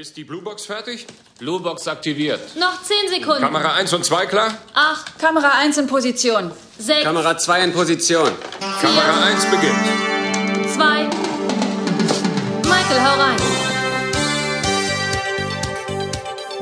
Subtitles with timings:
[0.00, 1.08] Ist die Bluebox fertig?
[1.40, 2.38] Bluebox aktiviert.
[2.56, 3.40] Noch 10 Sekunden.
[3.40, 4.56] Kamera 1 und 2 klar?
[4.72, 6.52] 8, Kamera 1 in Position.
[6.78, 8.30] 6, Kamera 2 in Position.
[8.80, 10.72] Kamera 1 beginnt.
[10.72, 11.08] 2.
[12.62, 13.36] Michael, hau rein.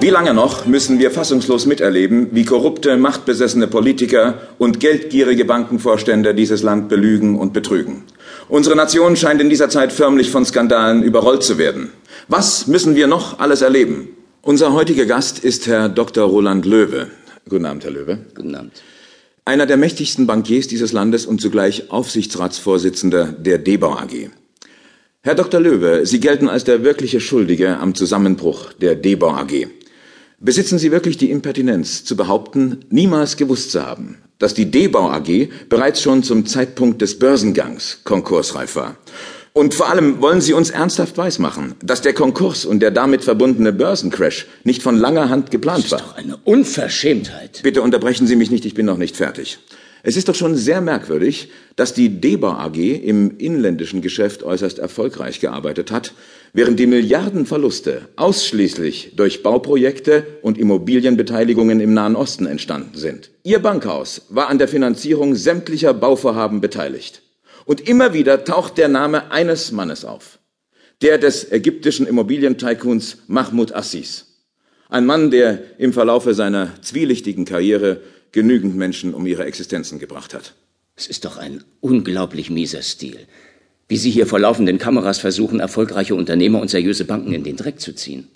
[0.00, 6.62] Wie lange noch müssen wir fassungslos miterleben, wie korrupte, machtbesessene Politiker und geldgierige Bankenvorstände dieses
[6.62, 8.04] Land belügen und betrügen?
[8.48, 11.90] Unsere Nation scheint in dieser Zeit förmlich von Skandalen überrollt zu werden.
[12.28, 14.08] Was müssen wir noch alles erleben?
[14.42, 16.28] Unser heutiger Gast ist Herr Dr.
[16.28, 17.08] Roland Löwe.
[17.48, 18.18] Guten Abend, Herr Löwe.
[18.36, 18.72] Guten Abend.
[19.44, 24.30] Einer der mächtigsten Bankiers dieses Landes und zugleich Aufsichtsratsvorsitzender der Debau AG.
[25.22, 25.60] Herr Dr.
[25.60, 29.66] Löwe, Sie gelten als der wirkliche Schuldige am Zusammenbruch der Debau AG.
[30.38, 35.48] Besitzen Sie wirklich die Impertinenz zu behaupten, niemals gewusst zu haben, dass die Debau AG
[35.68, 38.96] bereits schon zum Zeitpunkt des Börsengangs konkursreif war
[39.56, 43.72] und vor allem wollen Sie uns ernsthaft weismachen, dass der Konkurs und der damit verbundene
[43.72, 45.98] Börsencrash nicht von langer Hand geplant war.
[45.98, 47.60] Das ist doch eine Unverschämtheit.
[47.62, 49.58] Bitte unterbrechen Sie mich nicht, ich bin noch nicht fertig.
[50.02, 55.40] Es ist doch schon sehr merkwürdig, dass die Debau AG im inländischen Geschäft äußerst erfolgreich
[55.40, 56.12] gearbeitet hat,
[56.56, 63.30] während die Milliardenverluste ausschließlich durch Bauprojekte und Immobilienbeteiligungen im Nahen Osten entstanden sind.
[63.42, 67.20] Ihr Bankhaus war an der Finanzierung sämtlicher Bauvorhaben beteiligt.
[67.66, 70.38] Und immer wieder taucht der Name eines Mannes auf.
[71.02, 74.24] Der des ägyptischen Immobilientycoons Mahmoud Assis.
[74.88, 78.00] Ein Mann, der im Verlaufe seiner zwielichtigen Karriere
[78.32, 80.54] genügend Menschen um ihre Existenzen gebracht hat.
[80.94, 83.18] Es ist doch ein unglaublich mieser Stil.
[83.88, 87.80] Wie Sie hier vor laufenden Kameras versuchen, erfolgreiche Unternehmer und seriöse Banken in den Dreck
[87.80, 88.28] zu ziehen.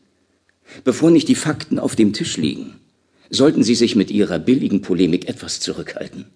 [0.84, 2.74] Bevor nicht die Fakten auf dem Tisch liegen,
[3.30, 6.26] sollten Sie sich mit Ihrer billigen Polemik etwas zurückhalten.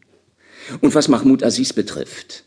[0.81, 2.45] Und was Mahmoud Aziz betrifft,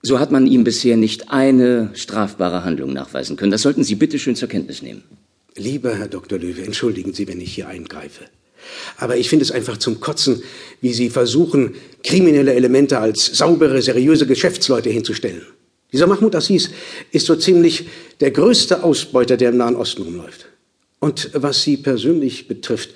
[0.00, 3.50] so hat man ihm bisher nicht eine strafbare Handlung nachweisen können.
[3.50, 5.02] Das sollten Sie bitte schön zur Kenntnis nehmen.
[5.56, 6.38] Lieber Herr Dr.
[6.38, 8.24] Löwe, entschuldigen Sie, wenn ich hier eingreife.
[8.96, 10.42] Aber ich finde es einfach zum Kotzen,
[10.80, 15.42] wie Sie versuchen, kriminelle Elemente als saubere, seriöse Geschäftsleute hinzustellen.
[15.92, 16.70] Dieser Mahmoud Assis
[17.12, 17.86] ist so ziemlich
[18.20, 20.46] der größte Ausbeuter, der im Nahen Osten rumläuft.
[20.98, 22.90] Und was Sie persönlich betrifft,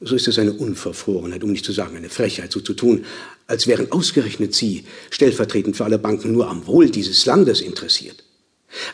[0.00, 3.04] so ist es eine Unverfrorenheit, um nicht zu sagen eine Frechheit, so zu tun,
[3.46, 8.24] als wären ausgerechnet Sie stellvertretend für alle Banken nur am Wohl dieses Landes interessiert.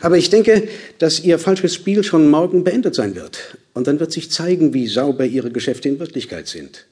[0.01, 0.67] Aber ich denke,
[0.97, 3.57] dass Ihr falsches Spiel schon morgen beendet sein wird.
[3.73, 6.85] Und dann wird sich zeigen, wie sauber Ihre Geschäfte in Wirklichkeit sind.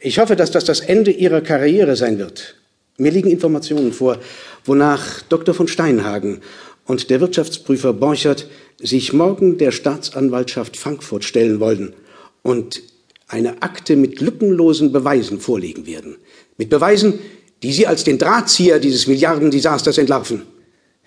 [0.00, 2.56] Ich hoffe, dass das das Ende Ihrer Karriere sein wird.
[2.98, 4.18] Mir liegen Informationen vor,
[4.64, 5.54] wonach Dr.
[5.54, 6.40] von Steinhagen
[6.84, 8.48] und der Wirtschaftsprüfer Borchert
[8.80, 11.94] sich morgen der Staatsanwaltschaft Frankfurt stellen wollen
[12.42, 12.82] und
[13.28, 16.16] eine Akte mit lückenlosen Beweisen vorlegen werden.
[16.58, 17.18] Mit Beweisen,
[17.62, 20.42] die Sie als den Drahtzieher dieses Milliardendesasters entlarven.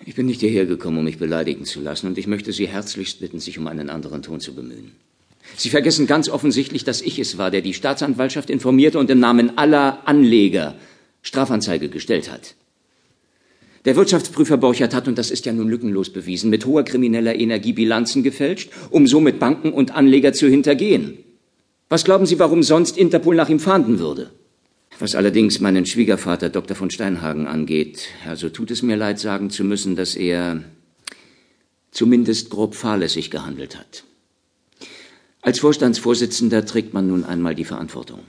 [0.04, 3.20] Ich bin nicht hierher gekommen, um mich beleidigen zu lassen, und ich möchte Sie herzlichst
[3.20, 4.92] bitten, sich um einen anderen Ton zu bemühen.
[5.56, 9.56] Sie vergessen ganz offensichtlich, dass ich es war, der die Staatsanwaltschaft informierte und im Namen
[9.56, 10.74] aller Anleger
[11.22, 12.54] Strafanzeige gestellt hat.
[13.84, 17.72] Der Wirtschaftsprüfer Borchert hat, und das ist ja nun lückenlos bewiesen, mit hoher krimineller Energie
[17.72, 21.18] Bilanzen gefälscht, um somit Banken und Anleger zu hintergehen.
[21.88, 24.30] Was glauben Sie, warum sonst Interpol nach ihm fahnden würde?
[24.98, 26.74] Was allerdings meinen Schwiegervater Dr.
[26.74, 30.62] von Steinhagen angeht, also tut es mir leid sagen zu müssen, dass er
[31.90, 34.04] zumindest grob fahrlässig gehandelt hat.
[35.42, 38.20] Als Vorstandsvorsitzender trägt man nun einmal die Verantwortung.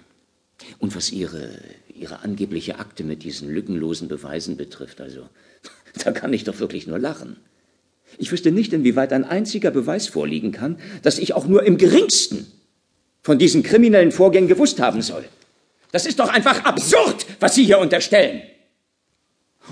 [0.80, 1.50] Und was Ihre,
[1.94, 5.22] Ihre angebliche Akte mit diesen lückenlosen Beweisen betrifft, also,
[6.04, 7.38] da kann ich doch wirklich nur lachen.
[8.18, 12.46] Ich wüsste nicht, inwieweit ein einziger Beweis vorliegen kann, dass ich auch nur im geringsten
[13.24, 15.26] von diesen kriminellen Vorgängen gewusst haben soll.
[15.92, 18.42] Das ist doch einfach absurd, was Sie hier unterstellen.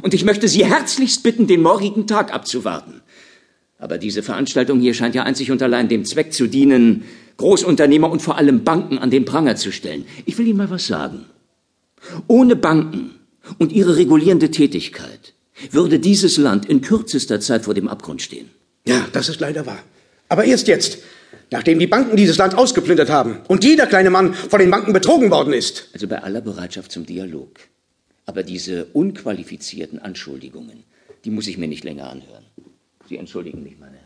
[0.02, 3.02] Und ich möchte Sie herzlichst bitten, den morgigen Tag abzuwarten.
[3.78, 7.04] Aber diese Veranstaltung hier scheint ja einzig und allein dem Zweck zu dienen,
[7.38, 10.06] Großunternehmer und vor allem Banken an den Pranger zu stellen.
[10.26, 11.26] Ich will Ihnen mal was sagen.
[12.28, 13.16] Ohne Banken
[13.58, 15.34] und ihre regulierende Tätigkeit
[15.72, 18.50] würde dieses Land in kürzester Zeit vor dem Abgrund stehen.
[18.88, 19.84] Ja, das ist leider wahr.
[20.30, 21.00] Aber erst jetzt,
[21.52, 25.32] nachdem die Banken dieses Land ausgeplündert haben und jeder kleine Mann von den Banken betrogen
[25.32, 25.90] worden ist.
[25.94, 27.60] Also bei aller Bereitschaft zum Dialog.
[28.26, 30.84] Aber diese unqualifizierten Anschuldigungen,
[31.24, 32.46] die muss ich mir nicht länger anhören.
[33.08, 34.06] Sie entschuldigen mich, meine Herren.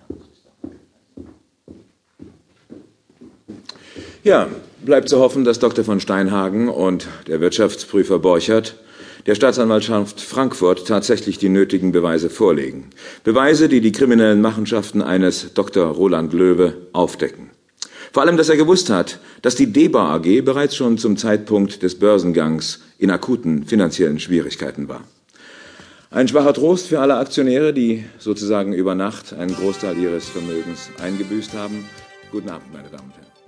[4.23, 4.49] Ja,
[4.83, 5.85] bleibt zu hoffen, dass Dr.
[5.85, 8.75] von Steinhagen und der Wirtschaftsprüfer Borchert
[9.25, 12.89] der Staatsanwaltschaft Frankfurt tatsächlich die nötigen Beweise vorlegen.
[13.23, 15.87] Beweise, die die kriminellen Machenschaften eines Dr.
[15.87, 17.49] Roland Löwe aufdecken.
[18.11, 21.99] Vor allem, dass er gewusst hat, dass die DEBA AG bereits schon zum Zeitpunkt des
[21.99, 25.03] Börsengangs in akuten finanziellen Schwierigkeiten war.
[26.11, 31.53] Ein schwacher Trost für alle Aktionäre, die sozusagen über Nacht einen Großteil ihres Vermögens eingebüßt
[31.53, 31.85] haben.
[32.31, 33.38] Guten Abend, meine Damen und Herren.